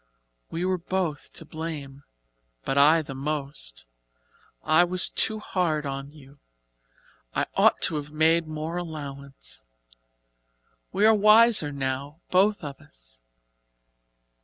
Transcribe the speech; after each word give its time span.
"We 0.49 0.65
were 0.65 0.79
both 0.79 1.31
to 1.33 1.45
blame 1.45 2.01
but 2.65 2.75
I 2.75 3.03
the 3.03 3.13
most. 3.13 3.85
I 4.63 4.83
was 4.83 5.09
too 5.11 5.37
hard 5.37 5.85
on 5.85 6.11
you 6.11 6.39
I 7.35 7.45
ought 7.53 7.81
to 7.83 7.97
have 7.97 8.09
made 8.11 8.47
more 8.47 8.77
allowance. 8.77 9.61
We 10.91 11.05
are 11.05 11.13
wiser 11.13 11.71
now 11.71 12.19
both 12.31 12.63
of 12.63 12.81
us. 12.81 13.19